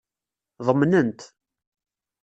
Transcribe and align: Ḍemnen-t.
Ḍemnen-t. 0.65 1.19